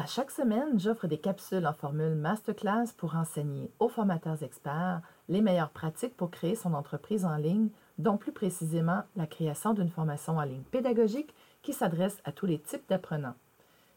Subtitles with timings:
[0.00, 5.42] À chaque semaine, j'offre des capsules en formule masterclass pour enseigner aux formateurs experts les
[5.42, 10.38] meilleures pratiques pour créer son entreprise en ligne, dont plus précisément la création d'une formation
[10.38, 13.34] en ligne pédagogique qui s'adresse à tous les types d'apprenants.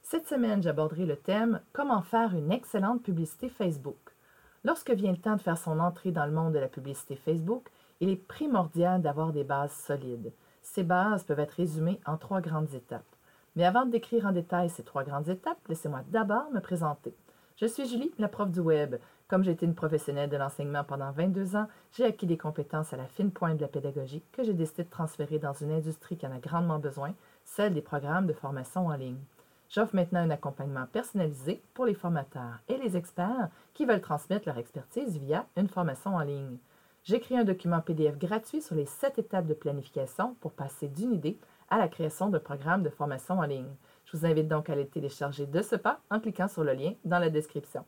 [0.02, 4.14] Cette semaine, j'aborderai le thème Comment faire une excellente publicité Facebook.
[4.66, 7.70] Lorsque vient le temps de faire son entrée dans le monde de la publicité Facebook,
[8.02, 10.34] il est primordial d'avoir des bases solides.
[10.64, 13.13] Ces bases peuvent être résumées en trois grandes étapes.
[13.56, 17.14] Mais avant de décrire en détail ces trois grandes étapes, laissez-moi d'abord me présenter.
[17.56, 18.96] Je suis Julie, la prof du web.
[19.28, 22.98] Comme j'ai été une professionnelle de l'enseignement pendant 22 ans, j'ai acquis des compétences à
[22.98, 26.26] la fine pointe de la pédagogie que j'ai décidé de transférer dans une industrie qui
[26.26, 27.14] en a grandement besoin,
[27.46, 29.22] celle des programmes de formation en ligne.
[29.70, 34.58] J'offre maintenant un accompagnement personnalisé pour les formateurs et les experts qui veulent transmettre leur
[34.58, 36.58] expertise via une formation en ligne.
[37.04, 41.38] Créé un document PDF gratuit sur les sept étapes de planification pour passer d'une idée
[41.74, 43.74] à la création d'un programme de formation en ligne.
[44.06, 46.94] Je vous invite donc à le télécharger de ce pas en cliquant sur le lien
[47.04, 47.84] dans la description.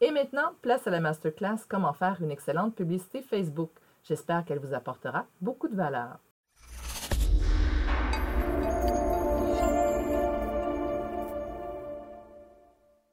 [0.00, 3.70] Et maintenant, place à la masterclass Comment faire une excellente publicité Facebook.
[4.04, 6.16] J'espère qu'elle vous apportera beaucoup de valeur.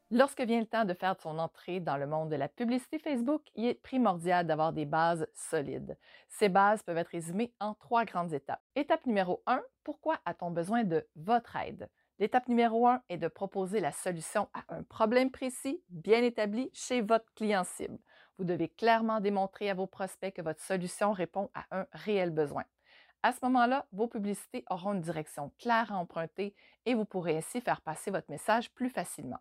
[0.10, 3.42] Lorsque vient le temps de faire son entrée dans le monde de la publicité Facebook,
[3.56, 5.98] il est primordial d'avoir des bases solides.
[6.30, 8.62] Ces bases peuvent être résumées en trois grandes étapes.
[8.78, 11.90] Étape numéro 1, pourquoi a-t-on besoin de votre aide?
[12.20, 17.02] L'étape numéro 1 est de proposer la solution à un problème précis, bien établi chez
[17.02, 18.00] votre client cible.
[18.38, 22.64] Vous devez clairement démontrer à vos prospects que votre solution répond à un réel besoin.
[23.24, 27.60] À ce moment-là, vos publicités auront une direction claire à emprunter et vous pourrez ainsi
[27.60, 29.40] faire passer votre message plus facilement.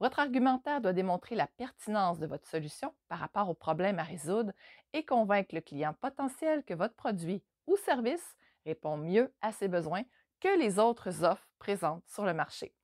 [0.00, 4.52] Votre argumentaire doit démontrer la pertinence de votre solution par rapport au problème à résoudre
[4.94, 10.02] et convaincre le client potentiel que votre produit ou service répond mieux à ses besoins
[10.40, 12.74] que les autres offres présentes sur le marché.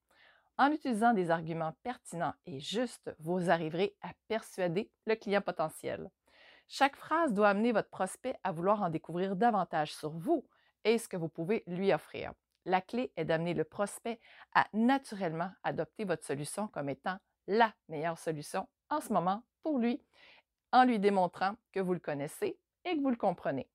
[0.59, 6.11] En utilisant des arguments pertinents et justes, vous arriverez à persuader le client potentiel.
[6.69, 10.47] Chaque phrase doit amener votre prospect à vouloir en découvrir davantage sur vous
[10.84, 12.32] et ce que vous pouvez lui offrir.
[12.66, 14.21] La clé est d'amener le prospect
[14.53, 17.16] à naturellement adopter votre solution comme étant
[17.47, 20.03] la meilleure solution en ce moment pour lui,
[20.72, 23.71] en lui démontrant que vous le connaissez et que vous le comprenez.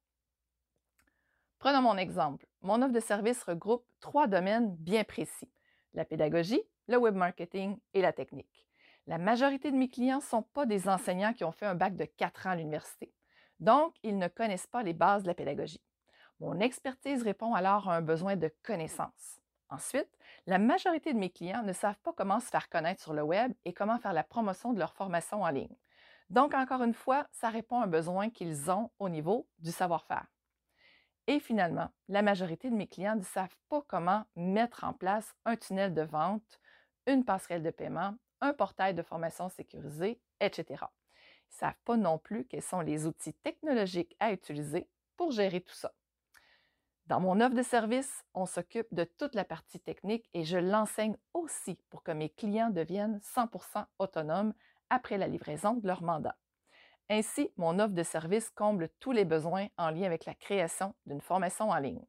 [1.58, 2.46] Prenons mon exemple.
[2.62, 5.50] Mon offre de service regroupe trois domaines bien précis,
[5.94, 8.68] la pédagogie, le web marketing et la technique.
[9.08, 11.96] La majorité de mes clients ne sont pas des enseignants qui ont fait un bac
[11.96, 13.14] de quatre ans à l'université.
[13.62, 15.82] Donc, ils ne connaissent pas les bases de la pédagogie.
[16.42, 19.40] Mon expertise répond alors à un besoin de connaissance.
[19.70, 20.10] Ensuite,
[20.48, 23.54] la majorité de mes clients ne savent pas comment se faire connaître sur le web
[23.64, 25.78] et comment faire la promotion de leur formation en ligne.
[26.32, 30.26] Donc, encore une fois, ça répond à un besoin qu'ils ont au niveau du savoir-faire.
[31.28, 35.56] Et finalement, la majorité de mes clients ne savent pas comment mettre en place un
[35.56, 36.60] tunnel de vente,
[37.06, 40.66] une passerelle de paiement, un portail de formation sécurisé, etc.
[40.70, 45.62] Ils ne savent pas non plus quels sont les outils technologiques à utiliser pour gérer
[45.62, 45.94] tout ça.
[47.12, 51.18] Dans mon offre de service, on s'occupe de toute la partie technique et je l'enseigne
[51.34, 54.54] aussi pour que mes clients deviennent 100% autonomes
[54.90, 56.38] après la livraison de leur mandat.
[57.10, 61.20] Ainsi, mon offre de service comble tous les besoins en lien avec la création d'une
[61.20, 62.06] formation en ligne.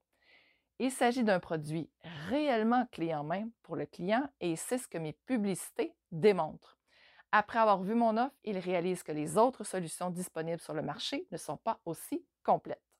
[0.78, 1.90] Il s'agit d'un produit
[2.28, 6.78] réellement clé en main pour le client et c'est ce que mes publicités démontrent.
[7.32, 11.26] Après avoir vu mon offre, il réalise que les autres solutions disponibles sur le marché
[11.32, 12.91] ne sont pas aussi complètes.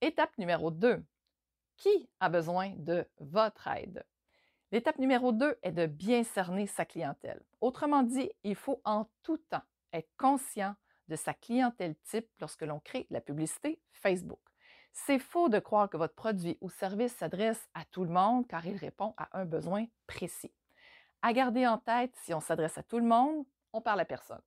[0.00, 1.04] Étape numéro 2.
[1.76, 4.04] Qui a besoin de votre aide?
[4.70, 7.42] L'étape numéro 2 est de bien cerner sa clientèle.
[7.60, 10.76] Autrement dit, il faut en tout temps être conscient
[11.08, 14.38] de sa clientèle type lorsque l'on crée la publicité Facebook.
[14.92, 18.64] C'est faux de croire que votre produit ou service s'adresse à tout le monde car
[18.66, 20.54] il répond à un besoin précis.
[21.22, 24.42] À garder en tête, si on s'adresse à tout le monde, on parle à personne.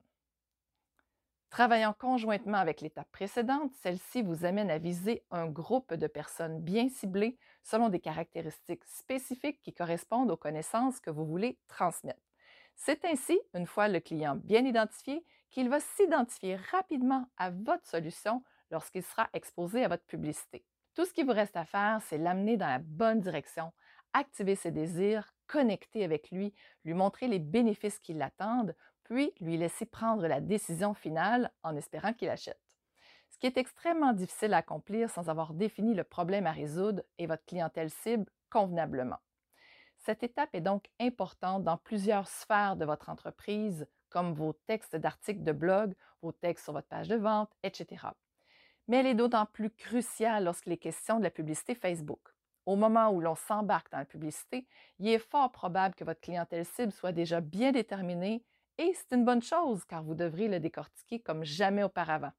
[1.52, 6.88] Travaillant conjointement avec l'étape précédente, celle-ci vous amène à viser un groupe de personnes bien
[6.88, 12.22] ciblées selon des caractéristiques spécifiques qui correspondent aux connaissances que vous voulez transmettre.
[12.78, 18.42] C'est ainsi, une fois le client bien identifié, qu'il va s'identifier rapidement à votre solution
[18.72, 20.64] lorsqu'il sera exposé à votre publicité.
[20.96, 23.74] Tout ce qui vous reste à faire, c'est l'amener dans la bonne direction,
[24.14, 26.54] activer ses désirs, connecter avec lui,
[26.86, 32.14] lui montrer les bénéfices qui l'attendent puis lui laisser prendre la décision finale en espérant
[32.14, 32.60] qu'il achète.
[33.30, 37.28] Ce qui est extrêmement difficile à accomplir sans avoir défini le problème à résoudre et
[37.28, 39.20] votre clientèle cible convenablement.
[39.98, 45.44] Cette étape est donc importante dans plusieurs sphères de votre entreprise, comme vos textes d'articles
[45.44, 48.08] de blog, vos textes sur votre page de vente, etc.
[48.88, 52.20] Mais elle est d'autant plus cruciale lorsqu'il est question de la publicité Facebook.
[52.66, 54.68] Au moment où l'on s'embarque dans la publicité,
[55.00, 58.44] il est fort probable que votre clientèle cible soit déjà bien déterminée
[58.78, 62.32] et c'est une bonne chose car vous devrez le décortiquer comme jamais auparavant.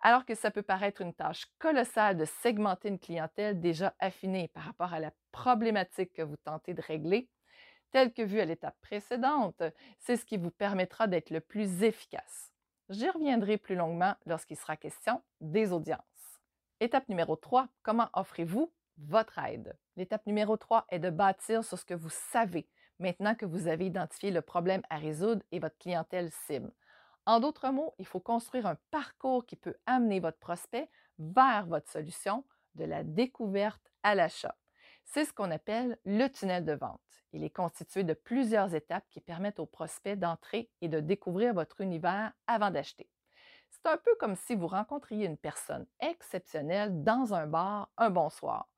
[0.00, 4.64] Alors que ça peut paraître une tâche colossale de segmenter une clientèle déjà affinée par
[4.64, 7.28] rapport à la problématique que vous tentez de régler,
[7.90, 9.62] telle que vue à l'étape précédente,
[9.98, 12.52] c'est ce qui vous permettra d'être le plus efficace.
[12.88, 16.00] J'y reviendrai plus longuement lorsqu'il sera question des audiences.
[16.78, 19.76] Étape numéro 3, comment offrez-vous votre aide?
[19.96, 22.68] L'étape numéro 3 est de bâtir sur ce que vous savez
[22.98, 26.72] maintenant que vous avez identifié le problème à résoudre et votre clientèle cible.
[27.26, 30.88] En d'autres mots, il faut construire un parcours qui peut amener votre prospect
[31.18, 32.44] vers votre solution
[32.74, 34.54] de la découverte à l'achat.
[35.04, 37.00] C'est ce qu'on appelle le tunnel de vente.
[37.32, 41.80] Il est constitué de plusieurs étapes qui permettent au prospect d'entrer et de découvrir votre
[41.80, 43.08] univers avant d'acheter.
[43.70, 48.30] C'est un peu comme si vous rencontriez une personne exceptionnelle dans un bar un bon
[48.30, 48.68] soir.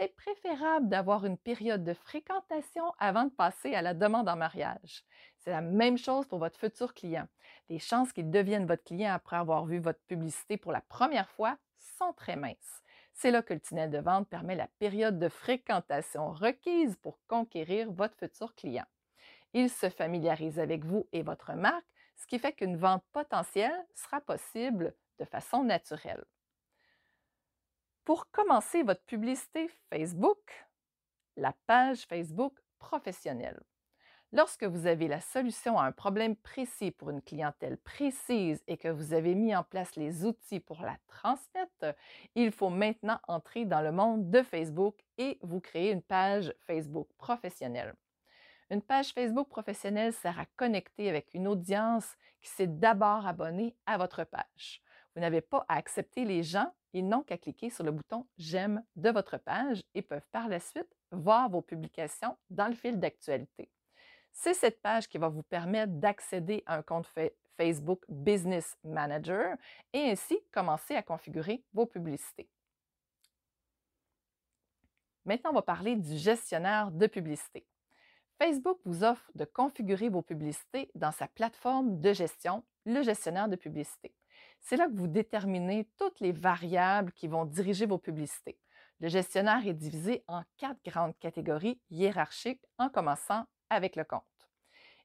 [0.00, 5.04] C'est préférable d'avoir une période de fréquentation avant de passer à la demande en mariage.
[5.36, 7.28] C'est la même chose pour votre futur client.
[7.68, 11.58] Les chances qu'il devienne votre client après avoir vu votre publicité pour la première fois
[11.98, 12.82] sont très minces.
[13.12, 17.92] C'est là que le tunnel de vente permet la période de fréquentation requise pour conquérir
[17.92, 18.86] votre futur client.
[19.52, 21.84] Il se familiarise avec vous et votre marque,
[22.16, 26.24] ce qui fait qu'une vente potentielle sera possible de façon naturelle.
[28.10, 30.66] Pour commencer votre publicité Facebook,
[31.36, 33.62] la page Facebook professionnelle.
[34.32, 38.88] Lorsque vous avez la solution à un problème précis pour une clientèle précise et que
[38.88, 41.96] vous avez mis en place les outils pour la transmettre,
[42.34, 47.06] il faut maintenant entrer dans le monde de Facebook et vous créer une page Facebook
[47.16, 47.94] professionnelle.
[48.70, 53.98] Une page Facebook professionnelle sert à connecter avec une audience qui s'est d'abord abonnée à
[53.98, 54.82] votre page.
[55.14, 58.82] Vous n'avez pas à accepter les gens, ils n'ont qu'à cliquer sur le bouton J'aime
[58.96, 63.70] de votre page et peuvent par la suite voir vos publications dans le fil d'actualité.
[64.32, 67.08] C'est cette page qui va vous permettre d'accéder à un compte
[67.56, 69.56] Facebook Business Manager
[69.92, 72.48] et ainsi commencer à configurer vos publicités.
[75.24, 77.66] Maintenant, on va parler du gestionnaire de publicité.
[78.38, 83.56] Facebook vous offre de configurer vos publicités dans sa plateforme de gestion, le gestionnaire de
[83.56, 84.14] publicité.
[84.60, 88.58] C'est là que vous déterminez toutes les variables qui vont diriger vos publicités.
[89.00, 94.22] Le gestionnaire est divisé en quatre grandes catégories hiérarchiques en commençant avec le compte.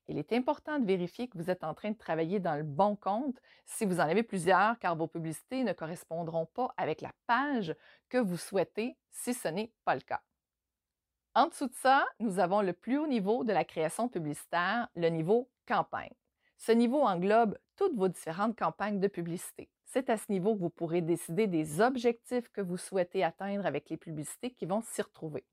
[0.08, 2.96] Il est important de vérifier que vous êtes en train de travailler dans le bon
[2.96, 7.76] compte si vous en avez plusieurs, car vos publicités ne correspondront pas avec la page
[8.10, 10.22] que vous souhaitez si ce n'est pas le cas.
[11.34, 15.10] En dessous de ça, nous avons le plus haut niveau de la création publicitaire, le
[15.10, 16.14] niveau campagne.
[16.58, 19.70] Ce niveau englobe toutes vos différentes campagnes de publicité.
[19.86, 23.90] C'est à ce niveau que vous pourrez décider des objectifs que vous souhaitez atteindre avec
[23.90, 25.46] les publicités qui vont s'y retrouver.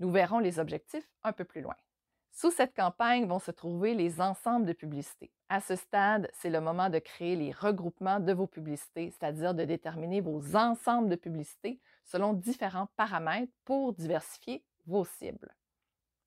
[0.00, 1.76] Nous verrons les objectifs un peu plus loin.
[2.32, 5.30] Sous cette campagne vont se trouver les ensembles de publicités.
[5.48, 9.64] À ce stade, c'est le moment de créer les regroupements de vos publicités, c'est-à-dire de
[9.64, 15.54] déterminer vos ensembles de publicités selon différents paramètres pour diversifier vos cibles.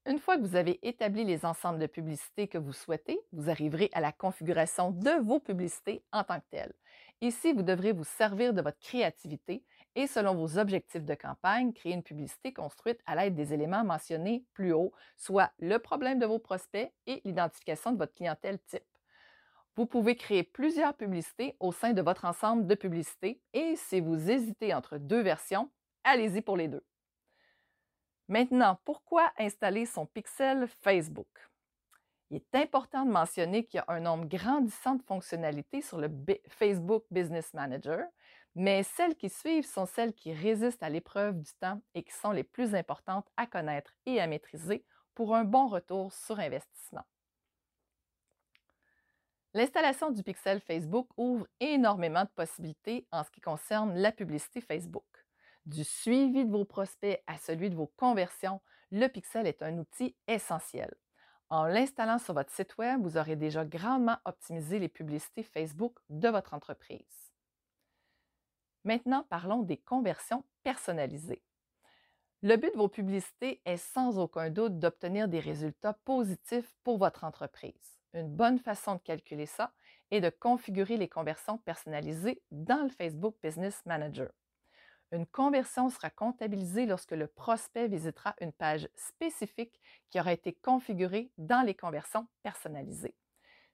[0.05, 3.89] Une fois que vous avez établi les ensembles de publicités que vous souhaitez, vous arriverez
[3.93, 6.73] à la configuration de vos publicités en tant que telles.
[7.21, 9.63] Ici, vous devrez vous servir de votre créativité
[9.95, 14.45] et selon vos objectifs de campagne, créer une publicité construite à l'aide des éléments mentionnés
[14.53, 18.83] plus haut, soit le problème de vos prospects et l'identification de votre clientèle type.
[19.75, 24.31] Vous pouvez créer plusieurs publicités au sein de votre ensemble de publicités et si vous
[24.31, 25.69] hésitez entre deux versions,
[26.03, 26.83] allez-y pour les deux.
[28.29, 31.49] Maintenant, pourquoi installer son pixel Facebook?
[32.29, 36.11] Il est important de mentionner qu'il y a un nombre grandissant de fonctionnalités sur le
[36.47, 38.05] Facebook Business Manager,
[38.53, 42.29] mais celles qui suivent sont celles qui résistent à l'épreuve du temps et qui sont
[42.29, 47.07] les plus importantes à connaître et à maîtriser pour un bon retour sur investissement.
[49.55, 55.18] L'installation du pixel Facebook ouvre énormément de possibilités en ce qui concerne la publicité Facebook.
[55.69, 58.59] Du suivi de vos prospects à celui de vos conversions,
[58.89, 60.91] le pixel est un outil essentiel.
[61.51, 66.27] En l'installant sur votre site Web, vous aurez déjà grandement optimisé les publicités Facebook de
[66.27, 67.31] votre entreprise.
[68.83, 71.43] Maintenant, parlons des conversions personnalisées.
[72.41, 77.23] Le but de vos publicités est sans aucun doute d'obtenir des résultats positifs pour votre
[77.23, 77.99] entreprise.
[78.15, 79.71] Une bonne façon de calculer ça
[80.09, 84.31] est de configurer les conversions personnalisées dans le Facebook Business Manager.
[85.11, 91.31] Une conversion sera comptabilisée lorsque le prospect visitera une page spécifique qui aura été configurée
[91.37, 93.15] dans les conversions personnalisées.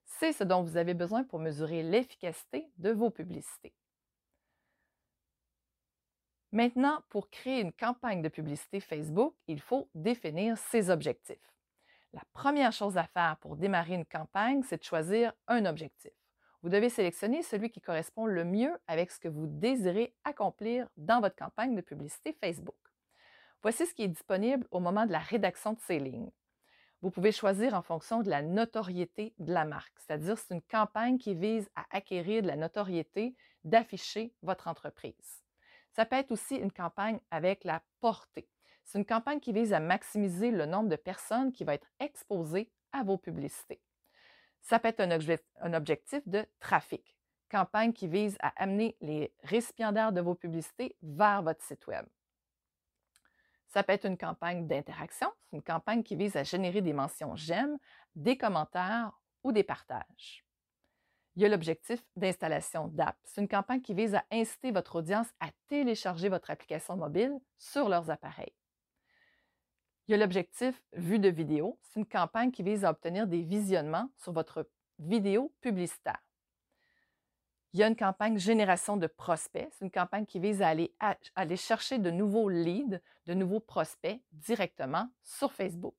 [0.06, 3.74] C'est ce dont vous avez besoin pour mesurer l'efficacité de vos publicités.
[6.54, 11.52] Maintenant, pour créer une campagne de publicité Facebook, il faut définir ses objectifs.
[12.14, 16.14] La première chose à faire pour démarrer une campagne, c'est de choisir un objectif.
[16.66, 21.22] Vous devez sélectionner celui qui correspond le mieux avec ce que vous désirez accomplir dans
[21.22, 22.74] votre campagne de publicité Facebook.
[23.62, 26.32] Voici ce qui est disponible au moment de la rédaction de ces lignes.
[27.04, 31.20] Vous pouvez choisir en fonction de la notoriété de la marque, c'est-à-dire c'est une campagne
[31.20, 35.44] qui vise à acquérir de la notoriété, d'afficher votre entreprise.
[35.92, 38.50] Ça peut être aussi une campagne avec la portée.
[38.86, 42.72] C'est une campagne qui vise à maximiser le nombre de personnes qui vont être exposées
[42.92, 43.84] à vos publicités.
[44.66, 47.16] Ça peut être un, objectif de trafic,
[47.52, 52.08] campagne qui vise à amener les récipiendaires de vos publicités vers votre site Web.
[53.68, 57.78] Ça peut être une campagne d'interaction, une campagne qui vise à générer des mentions j'aime,
[58.16, 59.12] des commentaires
[59.44, 60.44] ou des partages.
[61.36, 63.18] Il y a l'objectif d'installation d'app.
[63.24, 67.88] C'est une campagne qui vise à inciter votre audience à télécharger votre application mobile sur
[67.88, 68.54] leurs appareils.
[70.08, 71.80] Il y a l'objectif vue de vidéo.
[71.82, 74.70] C'est une campagne qui vise à obtenir des visionnements sur votre
[75.00, 76.22] vidéo publicitaire.
[77.74, 79.68] Il y a une campagne génération de prospects.
[79.72, 85.10] C'est une campagne qui vise à aller, chercher de nouveaux leads, de nouveaux prospects directement
[85.24, 85.98] sur Facebook.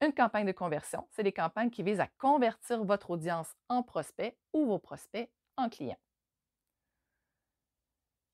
[0.00, 4.36] Une campagne de conversion, c'est des campagnes qui visent à convertir votre audience en prospects
[4.52, 6.01] ou vos prospects en clients.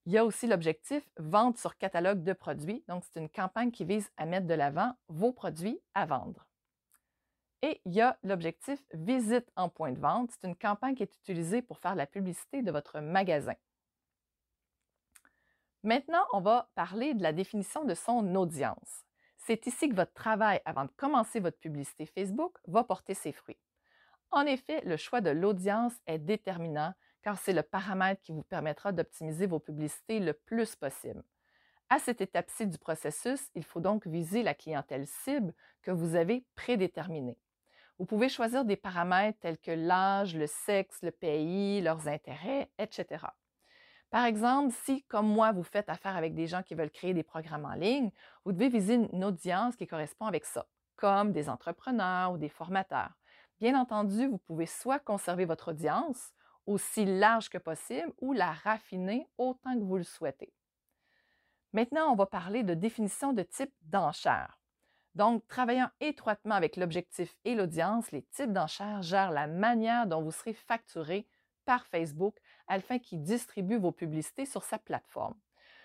[0.09, 2.83] Il y a aussi l'objectif vente sur catalogue de produits.
[2.88, 6.47] Donc, c'est une campagne qui vise à mettre de l'avant vos produits à vendre.
[7.61, 10.31] Et il y a l'objectif visite en point de vente.
[10.31, 13.53] C'est une campagne qui est utilisée pour faire la publicité de votre magasin.
[15.83, 19.05] Maintenant, on va parler de la définition de son audience.
[19.37, 23.61] C'est ici que votre travail avant de commencer votre publicité Facebook va porter ses fruits.
[24.31, 26.95] En effet, le choix de l'audience est déterminant
[27.37, 31.23] c'est le paramètre qui vous permettra d'optimiser vos publicités le plus possible.
[31.91, 36.45] À cette étape-ci du processus, il faut donc viser la clientèle cible que vous avez
[36.55, 37.39] prédéterminée.
[37.99, 43.27] Vous pouvez choisir des paramètres tels que l'âge, le sexe, le pays, leurs intérêts, etc.
[44.11, 47.23] Par exemple, si, comme moi, vous faites affaire avec des gens qui veulent créer des
[47.23, 48.11] programmes en ligne,
[48.45, 50.67] vous devez viser une audience qui correspond avec ça,
[50.97, 53.11] comme des entrepreneurs ou des formateurs.
[53.61, 56.33] Bien entendu, vous pouvez soit conserver votre audience
[56.69, 60.53] aussi large que possible ou la raffiner autant que vous le souhaitez.
[61.73, 64.61] Maintenant, on va parler de définition de type d'enchère.
[65.15, 70.31] Donc, travaillant étroitement avec l'objectif et l'audience, les types d'enchères gèrent la manière dont vous
[70.31, 71.27] serez facturé
[71.65, 72.37] par Facebook
[72.69, 75.39] afin qu'il distribue vos publicités sur sa plateforme.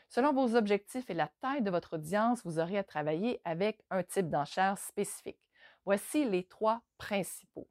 [0.09, 4.03] Selon vos objectifs et la taille de votre audience, vous aurez à travailler avec un
[4.03, 5.39] type d'enchère spécifique.
[5.85, 7.67] Voici les trois principaux.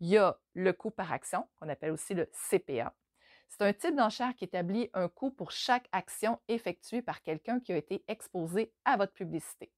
[0.00, 2.94] Il y a le coût par action, qu'on appelle aussi le CPA.
[3.48, 7.72] C'est un type d'enchère qui établit un coût pour chaque action effectuée par quelqu'un qui
[7.72, 9.70] a été exposé à votre publicité.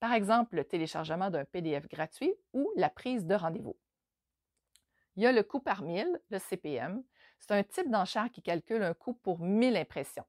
[0.00, 3.76] Par exemple, le téléchargement d'un PDF gratuit ou la prise de rendez-vous.
[5.16, 7.02] Il y a le coût par mille, le CPM.
[7.38, 10.24] C'est un type d'enchère qui calcule un coût pour 1000 impressions.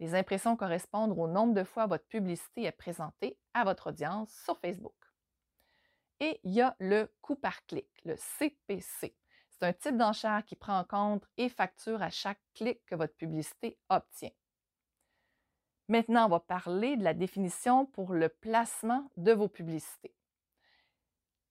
[0.00, 4.58] Les impressions correspondent au nombre de fois votre publicité est présentée à votre audience sur
[4.58, 4.97] Facebook.
[6.20, 9.14] Et il y a le coût par clic, le CPC.
[9.50, 13.14] C'est un type d'enchère qui prend en compte et facture à chaque clic que votre
[13.14, 14.30] publicité obtient.
[15.88, 20.14] Maintenant, on va parler de la définition pour le placement de vos publicités.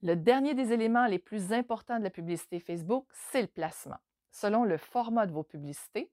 [0.04, 3.98] Le dernier des éléments les plus importants de la publicité Facebook, c'est le placement
[4.38, 6.12] selon le format de vos publicités,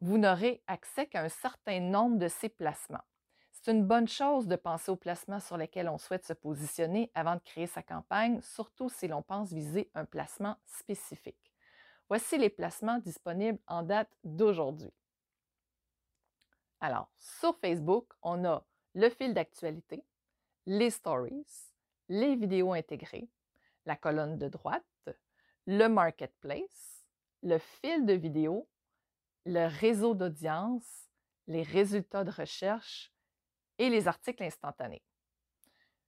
[0.00, 3.04] vous n'aurez accès qu'à un certain nombre de ces placements.
[3.66, 7.34] C'est une bonne chose de penser aux placements sur lesquels on souhaite se positionner avant
[7.34, 11.52] de créer sa campagne, surtout si l'on pense viser un placement spécifique.
[12.08, 14.92] Voici les placements disponibles en date d'aujourd'hui.
[16.78, 20.04] Alors, sur Facebook, on a le fil d'actualité,
[20.66, 21.44] les stories,
[22.08, 23.28] les vidéos intégrées,
[23.84, 25.08] la colonne de droite,
[25.66, 27.04] le marketplace,
[27.42, 28.68] le fil de vidéo,
[29.44, 31.08] le réseau d'audience,
[31.48, 33.12] les résultats de recherche
[33.78, 35.02] et les articles instantanés.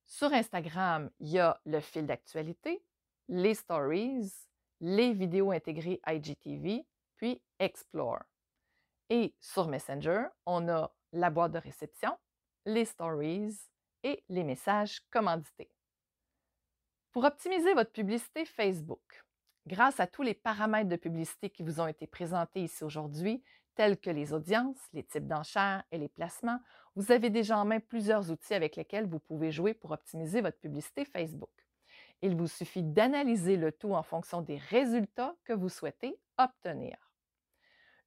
[0.04, 2.82] Sur Instagram, il y a le fil d'actualité,
[3.28, 4.32] les stories,
[4.80, 8.22] les vidéos intégrées IGTV, puis Explore.
[9.10, 12.16] Et sur Messenger, on a la boîte de réception,
[12.64, 13.56] les stories
[14.02, 15.70] et les messages commandités.
[17.10, 19.24] Pour optimiser votre publicité Facebook,
[19.68, 23.42] Grâce à tous les paramètres de publicité qui vous ont été présentés ici aujourd'hui,
[23.78, 26.58] tels que les audiences, les types d'enchères et les placements,
[26.96, 30.58] vous avez déjà en main plusieurs outils avec lesquels vous pouvez jouer pour optimiser votre
[30.58, 31.52] publicité Facebook.
[32.20, 36.96] Il vous suffit d'analyser le tout en fonction des résultats que vous souhaitez obtenir.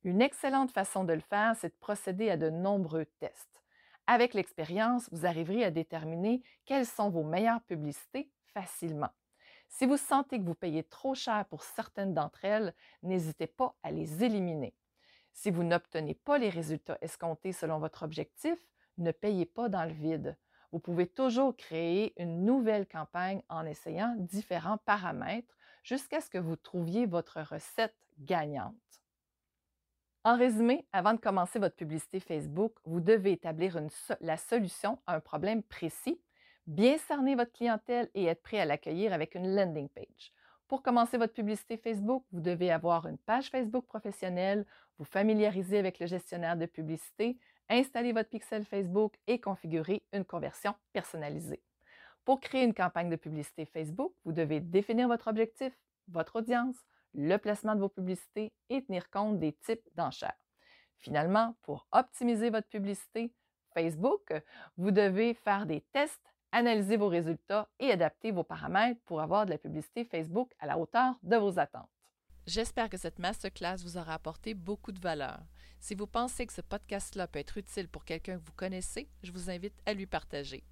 [0.03, 3.63] Une excellente façon de le faire, c'est de procéder à de nombreux tests.
[4.07, 9.11] Avec l'expérience, vous arriverez à déterminer quelles sont vos meilleures publicités facilement.
[9.69, 12.73] Si vous sentez que vous payez trop cher pour certaines d'entre elles,
[13.03, 14.73] n'hésitez pas à les éliminer.
[15.33, 18.57] Si vous n'obtenez pas les résultats escomptés selon votre objectif,
[18.97, 20.37] ne payez pas dans le vide.
[20.71, 26.55] Vous pouvez toujours créer une nouvelle campagne en essayant différents paramètres jusqu'à ce que vous
[26.55, 28.75] trouviez votre recette gagnante.
[30.23, 33.79] En résumé, avant de commencer votre publicité Facebook, vous devez établir
[34.19, 36.21] la solution à un problème précis,
[36.67, 40.33] bien cerner votre clientèle et être prêt à l'accueillir avec une landing page.
[40.71, 44.65] Pour commencer votre publicité Facebook, vous devez avoir une page Facebook professionnelle,
[44.99, 47.37] vous familiariser avec le gestionnaire de publicité,
[47.67, 51.61] installer votre pixel Facebook et configurer une conversion personnalisée.
[52.23, 56.77] Pour créer une campagne de publicité Facebook, vous devez définir votre objectif, votre audience,
[57.13, 60.39] le placement de vos publicités et tenir compte des types d'enchères.
[60.99, 63.33] Finalement, pour optimiser votre publicité
[63.73, 64.31] Facebook,
[64.77, 69.51] vous devez faire des tests, analyser vos résultats et adapter vos paramètres pour avoir de
[69.51, 71.89] la publicité Facebook à la hauteur de vos attentes.
[72.47, 75.39] J'espère que cette masterclass vous aura apporté beaucoup de valeur.
[75.79, 79.31] Si vous pensez que ce podcast-là peut être utile pour quelqu'un que vous connaissez, je
[79.31, 80.63] vous invite à lui partager.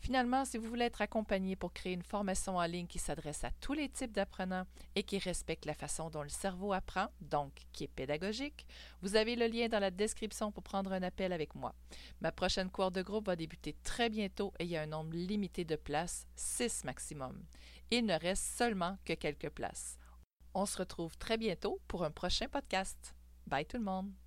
[0.00, 3.50] Finalement, si vous voulez être accompagné pour créer une formation en ligne qui s'adresse à
[3.60, 7.84] tous les types d'apprenants et qui respecte la façon dont le cerveau apprend, donc qui
[7.84, 8.66] est pédagogique,
[9.02, 11.74] vous avez le lien dans la description pour prendre un appel avec moi.
[12.22, 15.14] Ma prochaine cour de groupe va débuter très bientôt et il y a un nombre
[15.14, 17.44] limité de places, 6 maximum.
[17.90, 19.98] Il ne reste seulement que quelques places.
[20.54, 23.14] On se retrouve très bientôt pour un prochain podcast.
[23.46, 24.19] Bye tout le monde!